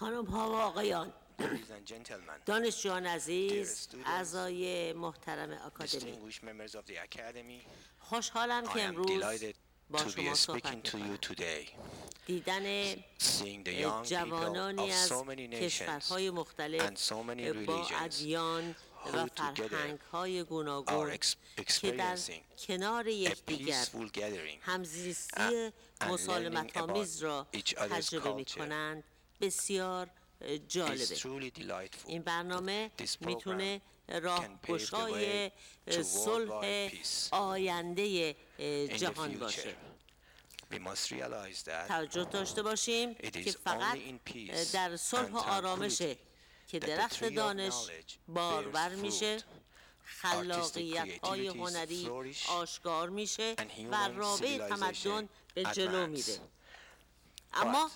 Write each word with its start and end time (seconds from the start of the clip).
خانم 0.00 0.24
ها 0.24 0.50
و 0.50 0.54
آقایان. 0.54 1.12
دانشجویان 2.46 3.06
عزیز 3.06 3.88
اعضای 4.06 4.92
محترم 4.92 5.50
اکادمی. 5.66 7.62
خوشحالم 7.98 8.66
که 8.66 8.82
امروز 8.82 9.44
با 9.90 10.08
شما 10.08 10.34
صحبت 10.34 10.96
دیدن 12.26 12.94
جوانانی 14.02 14.92
از 14.92 15.12
کشورهای 15.52 16.30
مختلف 16.30 17.12
با 17.66 17.86
ادیان 18.00 18.74
و 19.14 19.26
فرهنگ 19.26 19.98
های 20.12 20.44
گوناگون 20.44 21.18
که 21.80 21.90
در 21.92 22.18
کنار 22.66 23.06
یکدیگر 23.06 23.86
همزیستی 24.60 25.72
مسالمت 26.08 26.76
آمیز 26.76 27.22
را 27.22 27.46
تجربه 27.90 28.32
می 28.32 28.44
کنند. 28.44 29.04
بسیار 29.40 30.10
جالبه. 30.68 31.16
این 32.06 32.22
برنامه 32.22 32.90
می‌تونه 33.20 33.80
راه 34.08 34.48
کشای 34.68 35.50
صلح 36.02 36.90
آینده 37.30 38.36
جهان 38.96 39.38
باشه. 39.38 39.76
توجه 41.88 42.24
داشته 42.24 42.62
باشیم 42.62 43.14
که 43.14 43.50
فقط 43.64 43.98
در 44.72 44.96
صلح 44.96 45.30
و 45.30 45.36
آرامشه 45.36 46.16
که 46.68 46.78
درخت 46.78 47.24
دانش 47.24 47.74
بارور 48.28 48.88
میشه 48.88 49.38
خلاقیت 50.04 51.24
های 51.24 51.46
هنری 51.46 52.10
آشکار 52.48 53.08
میشه 53.08 53.54
و 53.90 54.08
رابع 54.08 54.68
تمدن 54.68 55.28
به 55.54 55.64
جلو 55.64 56.06
میده 56.06 56.40
اما 57.52 57.90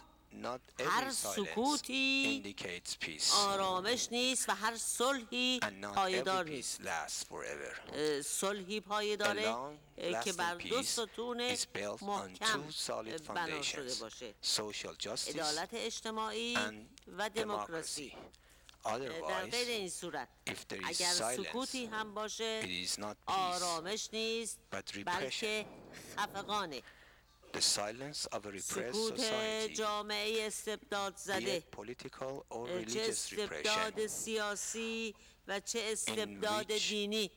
هر 0.78 1.10
سکوتی 1.10 2.54
آرامش 3.34 4.08
نیست 4.12 4.48
و 4.48 4.52
هر 4.52 4.76
صلحی 4.76 5.60
پایدار 5.94 6.44
نیست. 6.44 6.80
صلحی 8.24 8.80
پایداره 8.80 9.54
که 10.24 10.32
بر 10.32 10.54
دو 10.54 10.82
ستون 10.82 11.56
محکم 12.02 12.64
بنا 13.34 13.62
شده 13.62 13.94
باشه. 13.94 14.34
عدالت 15.28 15.68
اجتماعی 15.72 16.58
و 17.18 17.30
دموکراسی. 17.30 18.12
در 18.84 19.46
غیر 19.46 19.68
این 19.68 19.90
صورت 19.90 20.28
اگر 20.84 21.12
سکوتی 21.12 21.86
هم 21.86 22.14
باشه 22.14 22.86
آرامش 23.26 24.08
نیست 24.12 24.58
بلکه 25.04 25.66
خفقانه. 26.16 26.82
سکوت 28.60 29.20
جامعه 29.74 30.46
استبداد 30.46 31.16
زده. 31.16 31.62
چه 32.92 33.00
استبداد 33.08 34.06
سیاسی 34.06 35.14
و 35.48 35.60
چه 35.60 35.80
استبداد 35.92 36.66
دینی. 36.72 37.30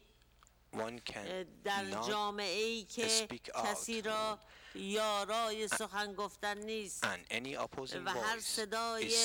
در 1.63 1.85
جامعه 2.07 2.63
ای 2.63 2.83
که 2.83 3.27
کسی 3.65 4.01
را 4.01 4.39
یارای 4.75 5.67
سخن 5.67 6.13
گفتن 6.13 6.57
نیست. 6.57 7.03
و 8.05 8.09
هر 8.09 8.39
صدای 8.39 9.15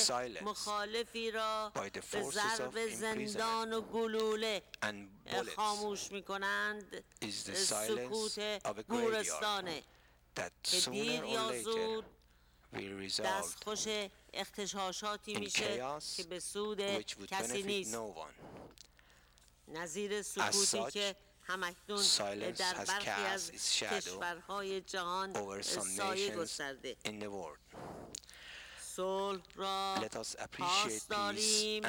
مخالفی 0.41 1.31
را 1.31 1.71
به 2.11 2.21
ضرب 2.31 2.87
زندان 2.87 3.73
و 3.73 3.81
گلوله 3.81 4.61
خاموش 5.55 6.11
می 6.11 6.23
کنند 6.23 7.03
سکوت 7.53 8.39
گورستانه. 8.87 9.83
that 10.35 10.51
sooner 10.63 11.23
or 11.23 11.51
later 11.51 12.01
we 12.73 12.87
میشه 15.39 15.83
که 16.15 16.23
به 16.23 16.39
سود 16.39 16.81
کسی 17.27 17.63
نیست. 17.63 17.95
no 17.95 18.27
نظیر 19.67 20.21
سکوتی 20.21 20.91
که 20.91 21.15
همکنون 21.41 22.03
در 22.51 22.73
برخی 22.73 23.09
از 23.09 23.51
کشورهای 23.51 24.81
جهان 24.81 25.61
سایه 25.61 26.35
گسترده. 26.35 26.97
صلح 28.79 29.41
را 29.55 29.95
پاس 30.51 31.07
داریم 31.07 31.83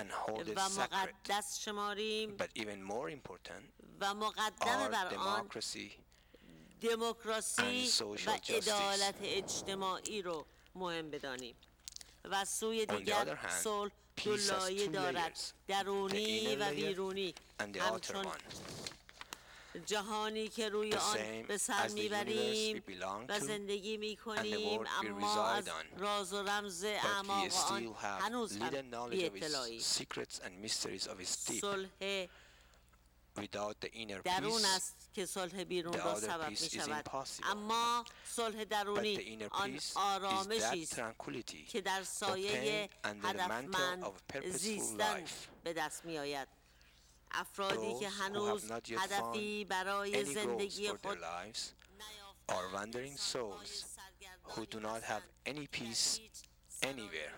و 0.57 0.69
مقدس 0.69 1.59
شماریم 1.59 2.37
و 4.01 4.15
مقدم 4.15 4.89
بر 4.89 5.15
آن 5.15 5.49
دموکراسی 6.81 7.93
و 8.27 8.39
ادالت 8.49 9.15
اجتماعی 9.23 10.23
رو 10.23 10.47
مهم 10.75 11.11
بدانیم. 11.11 11.55
و 12.25 12.45
سوی 12.45 12.87
دیگر 12.87 13.39
صلح 13.63 13.93
دو 14.25 14.37
لایه 14.37 14.87
دارد. 14.87 15.41
درونی 15.69 16.57
و 16.57 16.71
بیرونی. 16.71 17.35
همچون 17.61 18.27
جهانی 19.87 20.49
که 20.49 20.69
روی 20.69 20.95
آن 20.95 21.43
به 21.43 21.59
سر 21.59 21.89
می‌بریم 21.89 22.83
و 23.29 23.41
زندگی 23.41 23.97
می‌کنیم 23.97 24.81
اما 24.87 25.45
از 25.47 25.69
راز 25.99 26.33
و 26.33 26.43
رمز 26.43 26.85
اعماق 26.85 27.55
آن 27.55 27.95
هنوز 27.95 28.57
هم 28.57 29.11
بیتلاییم 29.11 29.81
سلحه 31.61 32.29
without 33.40 33.76
the 33.82 33.92
inner 33.92 34.22
درون 34.24 34.62
peace 34.62 34.66
است 34.66 34.96
که 35.14 35.26
صلح 35.26 35.64
بیرون 35.64 35.94
the 35.94 35.98
را 35.98 36.16
other 36.16 36.20
سبب 36.20 36.50
peace 36.56 36.62
می 36.62 36.68
is 36.70 36.74
شود 36.76 37.06
impossible. 37.10 37.46
اما 37.46 38.06
صلح 38.26 38.64
but 38.64 38.68
درونی 38.68 39.18
the 39.18 39.22
inner 39.22 39.48
آن 39.52 39.78
peace 39.78 39.82
is 39.92 39.98
آرامشی 39.98 40.60
that 40.60 40.92
است 40.92 40.96
tranquility 40.96 41.68
که 41.70 41.82
در 41.82 42.04
سایه 42.04 42.90
obtained 42.90 43.06
under 43.06 43.28
the 43.28 43.34
mantle 43.38 43.46
هدفمند 43.46 44.04
of 44.04 44.34
purposeful 44.34 44.58
زیستن 44.58 45.26
life. 45.26 45.32
به 45.64 45.74
دست 45.74 46.06
می 46.06 46.18
آید 46.20 46.48
افرادی 47.32 47.94
Those 47.94 48.00
که 48.00 48.10
who 48.10 48.12
have 48.12 48.22
هنوز 48.22 48.72
not 48.72 48.88
yet 48.90 48.92
هدفی 49.00 49.64
found 49.64 49.70
برای 49.70 50.14
any 50.14 50.28
goals 50.28 50.34
زندگی 50.34 50.90
for 50.90 50.92
their 50.92 51.08
خود 51.08 51.18
lives 51.18 51.60
نیافتند 52.00 52.50
are 52.50 52.76
wandering 52.76 53.18
souls 53.18 53.86
who 54.44 54.66
do 54.66 54.80
not 54.80 55.02
have 55.04 55.24
any 55.46 55.68
peace 55.68 56.20
anywhere 56.84 57.34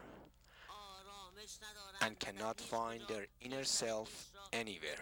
and 2.02 2.20
cannot 2.20 2.60
find 2.60 3.02
their 3.08 3.28
inner 3.42 3.64
self 3.64 4.10
anywhere. 4.54 5.00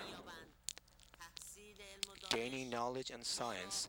Gaining 2.30 2.70
knowledge 2.70 3.10
and 3.10 3.24
science 3.24 3.88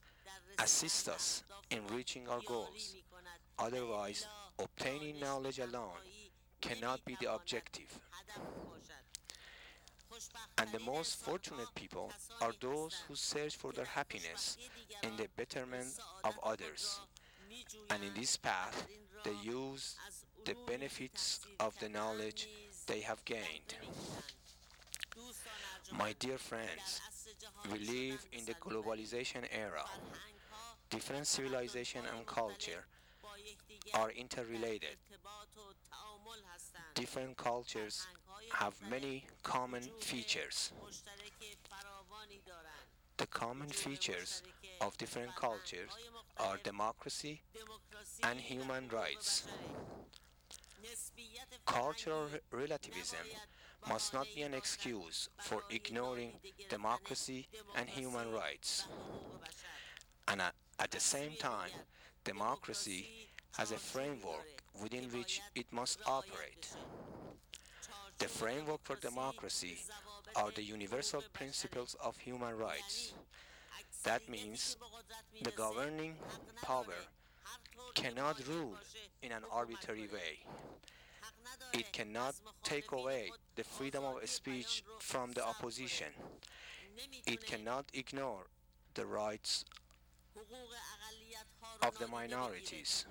assist 0.59 1.07
us 1.07 1.43
in 1.69 1.79
reaching 1.95 2.27
our 2.27 2.41
goals. 2.45 2.95
Otherwise, 3.59 4.25
obtaining 4.59 5.19
knowledge 5.19 5.59
alone 5.59 6.01
cannot 6.59 7.03
be 7.05 7.15
the 7.21 7.31
objective. 7.31 7.99
And 10.57 10.69
the 10.71 10.79
most 10.79 11.23
fortunate 11.23 11.73
people 11.75 12.11
are 12.41 12.53
those 12.59 13.03
who 13.07 13.15
search 13.15 13.55
for 13.55 13.71
their 13.71 13.85
happiness 13.85 14.57
in 15.03 15.15
the 15.17 15.27
betterment 15.37 15.99
of 16.23 16.33
others. 16.43 16.99
And 17.89 18.03
in 18.03 18.13
this 18.15 18.37
path, 18.37 18.87
they 19.23 19.35
use 19.43 19.95
the 20.45 20.55
benefits 20.67 21.41
of 21.59 21.77
the 21.79 21.89
knowledge 21.89 22.49
they 22.87 23.01
have 23.01 23.23
gained. 23.25 23.75
My 25.91 26.15
dear 26.19 26.37
friends, 26.37 27.01
we 27.71 27.79
live 27.79 28.25
in 28.31 28.45
the 28.45 28.53
globalization 28.55 29.43
era. 29.51 29.83
Different 30.89 31.25
civilization 31.27 32.01
and 32.15 32.25
culture 32.25 32.85
are 33.93 34.11
interrelated. 34.11 34.97
Different 36.95 37.35
cultures 37.37 38.07
have 38.53 38.73
many 38.89 39.25
common 39.43 39.83
features. 39.99 40.71
The 43.17 43.27
common 43.27 43.69
features 43.69 44.43
of 44.81 44.97
different 44.97 45.35
cultures 45.35 45.91
are 46.37 46.57
democracy 46.63 47.41
and 48.23 48.39
human 48.39 48.87
rights. 48.89 49.45
Cultural 51.65 52.27
relativism 52.51 53.25
must 53.89 54.13
not 54.13 54.27
be 54.35 54.41
an 54.41 54.53
excuse 54.53 55.29
for 55.39 55.63
ignoring 55.69 56.33
democracy 56.69 57.47
and 57.75 57.89
human 57.89 58.31
rights. 58.31 58.87
And 60.27 60.41
at, 60.41 60.91
the 60.91 60.99
same 60.99 61.33
time, 61.39 61.71
democracy 62.23 63.29
has 63.57 63.71
a 63.71 63.77
framework 63.77 64.63
within 64.81 65.05
which 65.05 65.41
it 65.55 65.65
must 65.71 65.99
operate. 66.05 66.69
The 68.19 68.27
framework 68.27 68.81
for 68.83 68.95
democracy 68.95 69.77
are 70.35 70.51
the 70.51 70.63
universal 70.63 71.23
principles 71.33 71.95
of 72.03 72.17
human 72.17 72.57
rights. 72.57 73.13
That 74.03 74.27
means 74.29 74.77
the 75.43 75.51
governing 75.51 76.15
power 76.61 77.01
cannot 77.93 78.47
rule 78.47 78.77
in 79.21 79.31
an 79.31 79.43
arbitrary 79.51 80.07
way. 80.13 80.39
It 81.73 81.91
cannot 81.91 82.35
take 82.63 82.91
away 82.91 83.31
the 83.55 83.63
freedom 83.63 84.03
of 84.03 84.27
speech 84.29 84.83
from 84.99 85.31
the 85.31 85.45
opposition. 85.45 86.07
It 87.25 87.45
cannot 87.45 87.85
ignore 87.93 88.47
the 88.93 89.05
rights 89.05 89.65
of 91.81 91.97
the 91.97 92.07
minorities. 92.07 93.05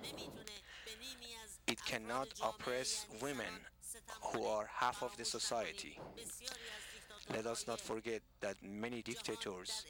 It 1.67 1.83
cannot 1.85 2.27
oppress 2.43 3.05
women 3.21 3.53
who 4.21 4.45
are 4.45 4.69
half 4.73 5.03
of 5.03 5.15
the 5.17 5.25
society. 5.25 5.99
Let 7.33 7.45
us 7.45 7.67
not 7.67 7.79
forget 7.79 8.21
that 8.41 8.55
many 8.63 9.01
dictators 9.01 9.85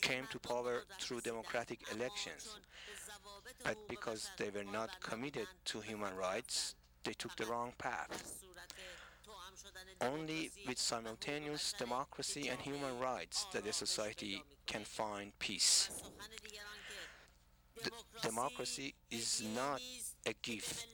came 0.00 0.26
to 0.30 0.38
power 0.38 0.84
through 1.00 1.20
democratic 1.20 1.80
elections, 1.92 2.56
but 3.64 3.76
because 3.88 4.30
they 4.38 4.50
were 4.50 4.64
not 4.64 5.00
committed 5.00 5.46
to 5.66 5.80
human 5.80 6.14
rights, 6.16 6.74
they 7.04 7.12
took 7.12 7.36
the 7.36 7.46
wrong 7.46 7.72
path. 7.78 8.42
Only 10.00 10.50
with 10.66 10.78
simultaneous 10.78 11.74
democracy 11.78 12.48
and 12.48 12.60
human 12.60 12.98
rights 12.98 13.46
that 13.52 13.66
a 13.66 13.72
society 13.72 14.42
can 14.66 14.84
find 14.84 15.36
peace. 15.38 15.90
D- 17.82 17.90
democracy 18.22 18.94
is 19.10 19.42
not 19.54 19.80
a 20.26 20.32
gift 20.42 20.86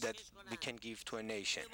that 0.00 0.16
we 0.50 0.56
can 0.56 0.76
give 0.76 1.04
to 1.06 1.16
a 1.16 1.22
nation. 1.22 1.64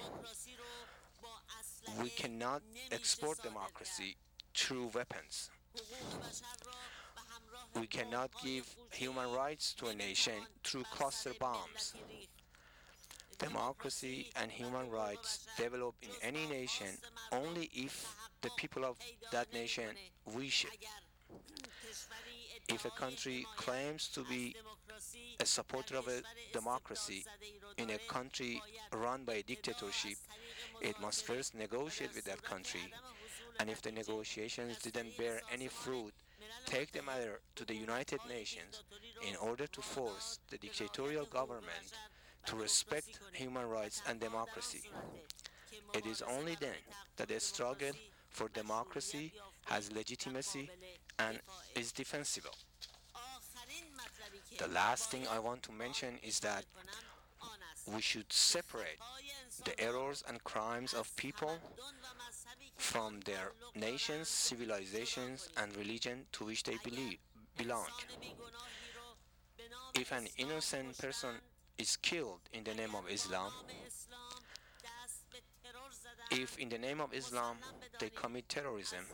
We 2.00 2.11
cannot 2.11 2.62
export 2.90 3.43
democracy 3.43 4.17
through 4.55 4.90
weapons. 4.94 5.50
We 7.78 7.87
cannot 7.87 8.31
give 8.43 8.67
human 8.93 9.31
rights 9.32 9.75
to 9.75 9.88
a 9.88 9.94
nation 9.94 10.34
through 10.64 10.84
cluster 10.84 11.32
bombs. 11.38 11.94
Democracy 13.38 14.31
and 14.41 14.50
human 14.50 14.91
rights 14.91 15.47
develop 15.59 15.94
in 16.03 16.11
any 16.23 16.47
nation 16.47 16.88
only 17.33 17.71
if 17.75 18.15
the 18.41 18.50
people 18.56 18.85
of 18.85 18.97
that 19.31 19.53
nation 19.53 19.91
wish 20.35 20.65
it. 20.65 20.87
If 22.69 22.85
a 22.85 22.91
country 22.91 23.47
claims 23.56 24.09
to 24.09 24.25
be 24.25 24.56
a 25.38 25.47
supporter 25.47 25.97
of 25.97 26.09
a 26.09 26.23
democracy 26.53 27.25
in 27.77 27.91
a 27.91 27.99
country 28.09 28.61
run 28.93 29.25
by 29.25 29.35
a 29.35 29.43
dictatorship, 29.43 30.17
it 30.81 30.99
must 31.00 31.27
first 31.27 31.55
negotiate 31.55 32.15
with 32.15 32.25
that 32.25 32.43
country. 32.43 32.93
And 33.61 33.71
if 33.71 33.83
the 33.83 33.93
negotiations 33.93 34.79
didn't 34.79 35.17
bear 35.17 35.41
any 35.53 35.69
fruit, 35.69 36.12
take 36.65 36.93
the 36.93 37.03
matter 37.03 37.41
to 37.55 37.65
the 37.65 37.75
United 37.75 38.21
Nations 38.29 38.83
in 39.27 39.37
order 39.37 39.67
to 39.67 39.81
force 39.81 40.38
the 40.50 40.59
dictatorial 40.59 41.27
government 41.27 41.93
to 42.47 42.57
respect 42.57 43.19
human 43.33 43.69
rights 43.69 44.03
and 44.09 44.21
democracy. 44.21 44.83
It 45.95 46.07
is 46.07 46.23
only 46.23 46.57
then 46.61 46.81
that 47.17 47.29
the 47.29 47.41
struggle 47.41 47.93
for 48.31 48.49
democracy 48.49 49.33
has 49.67 49.93
legitimacy 49.93 50.71
and 51.19 51.41
is 51.75 51.93
defensible. 51.93 52.55
The 54.59 54.69
last 54.69 55.11
thing 55.11 55.27
I 55.31 55.39
want 55.39 55.63
to 55.65 55.73
mention 55.73 56.19
is 56.23 56.41
that 56.41 56.65
we 57.87 58.01
should 58.01 58.33
separate 58.33 58.99
the 59.65 59.79
errors 59.81 60.25
and 60.29 60.43
crimes 60.45 60.93
of 60.93 61.15
people 61.17 61.59
from 62.77 63.21
their 63.25 63.53
nations, 63.75 64.29
civilizations, 64.29 65.49
and 65.57 65.77
religion 65.77 66.27
to 66.33 66.45
which 66.45 66.63
they 66.65 66.77
believe, 66.85 67.19
belong. 67.57 67.87
If 69.95 70.13
an 70.13 70.27
innocent 70.37 70.99
person 70.99 71.37
is 71.78 71.96
killed 71.96 72.40
in 72.52 72.64
the 72.64 72.75
name 72.75 72.94
of 72.94 73.11
Islam, 73.11 73.52
if 76.31 76.58
in 76.58 76.69
the 76.69 76.78
name 76.78 77.00
of 77.00 77.12
Islam 77.14 77.56
they 78.00 78.11
commit 78.11 78.49
terrorism, 78.49 79.05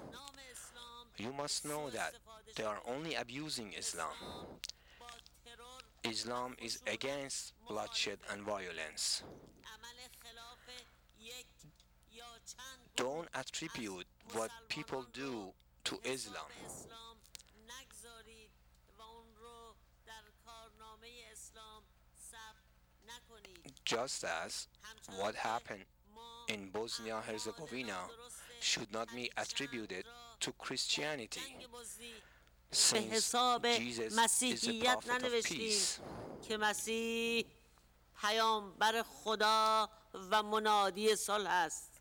you 1.18 1.32
must 1.32 1.64
know 1.64 1.90
that 1.90 2.14
they 2.56 2.64
are 2.64 2.80
only 2.86 3.14
abusing 3.14 3.72
Islam. 3.78 4.14
Islam 6.04 6.56
is 6.60 6.80
against 6.86 7.52
bloodshed 7.68 8.18
and 8.32 8.42
violence. 8.42 9.22
Don't 12.96 13.28
attribute 13.34 14.06
what 14.32 14.50
people 14.68 15.06
do 15.12 15.52
to 15.84 15.98
Islam. 16.04 16.46
Just 23.84 24.24
as 24.24 24.68
what 25.18 25.34
happened 25.34 25.84
in 26.48 26.70
Bosnia 26.70 27.20
Herzegovina 27.20 27.98
should 28.60 28.92
not 28.92 29.08
be 29.14 29.30
attributed 29.36 30.04
to 30.40 30.52
Christianity, 30.52 31.40
به 32.70 32.76
since 32.76 33.12
حساب 33.12 33.76
Jesus 33.76 33.98
is 33.98 34.14
the 34.14 34.20
مسیحیت 34.22 34.84
prophet 34.84 35.04
of 35.04 35.08
ننوشتیم 35.08 35.70
peace. 35.70 36.00
که 36.48 36.56
مسیح 36.56 37.44
پیامبر 38.20 39.02
خدا 39.02 39.90
و 40.30 40.42
منادی 40.42 41.16
صلح 41.16 41.50
است 41.50 41.92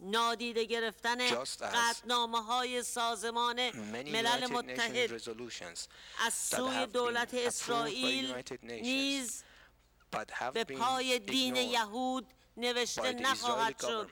نادیده 0.00 0.64
گرفتن 0.64 1.44
قطنامه 1.60 2.42
های 2.42 2.82
سازمان 2.82 3.70
ملل 3.70 4.46
متحد 4.46 5.18
resolutions 5.18 5.88
از 6.26 6.34
سوی 6.34 6.86
دولت 6.86 7.34
اسرائیل 7.34 8.42
نیز 8.62 9.44
به 10.52 10.64
پای 10.64 11.18
دین 11.18 11.56
یهود 11.56 12.26
نوشته 12.56 13.12
نخواهد 13.12 13.80
شد 13.80 14.10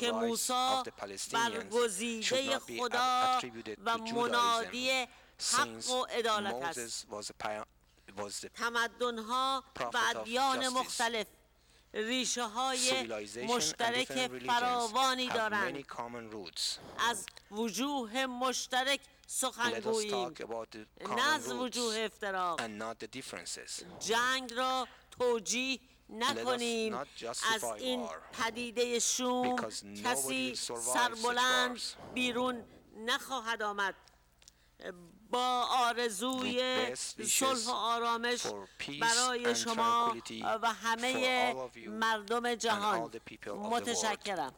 که 0.00 0.12
موسا 0.12 0.84
برگزیده 1.32 2.58
خدا 2.58 3.40
و 3.84 3.98
منادی 3.98 5.06
حق 5.52 5.90
و 5.90 6.04
عدالت 6.04 6.54
است. 6.54 7.06
تمدن 8.54 9.18
ها 9.18 9.64
و 9.92 9.98
ادیان 10.10 10.68
مختلف 10.68 11.26
ریشه 11.94 12.42
های 12.42 13.08
مشترک 13.48 14.28
فراوانی 14.46 15.28
دارند. 15.28 15.84
از 17.10 17.26
وجوه 17.50 18.26
مشترک 18.26 19.00
سخنگوییم. 19.26 20.34
نه 21.00 21.34
از 21.34 21.52
وجوه 21.52 21.98
افتراق. 21.98 22.60
جنگ 23.98 24.52
را 24.54 24.88
توجیه 25.18 25.80
نکنیم. 26.08 26.94
از 26.94 27.64
این 27.76 28.08
پدیده 28.32 28.98
شوم 28.98 29.56
کسی 30.04 30.54
سربلند 30.54 31.80
بیرون 32.14 32.64
نخواهد 32.96 33.62
آمد. 33.62 33.94
با 35.30 35.66
آرزوی 35.70 36.62
صلح 37.26 37.66
و 37.66 37.70
آرامش 37.70 38.46
برای 39.00 39.54
شما 39.54 40.16
و 40.62 40.72
همه 40.72 41.54
مردم 41.88 42.54
جهان. 42.54 43.10
متشکرم. 43.46 44.54